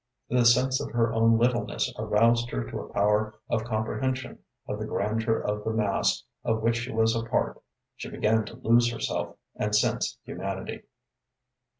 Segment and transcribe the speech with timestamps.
[0.29, 4.85] The sense of her own littleness aroused her to a power of comprehension of the
[4.87, 7.61] grandeur of the mass of which she was a part.
[7.97, 10.85] She began to lose herself and sense humanity.